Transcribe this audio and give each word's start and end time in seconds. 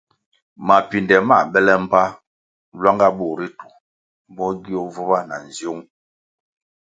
Mapinde 0.67 1.17
mā 1.29 1.37
bele 1.51 1.73
mbpa 1.83 2.03
lwanga 2.79 3.09
bur 3.17 3.35
ritu 3.39 3.67
mo 4.35 4.45
gio 4.63 4.81
vubah 4.93 5.23
na 5.29 5.35
nziung. 5.47 5.81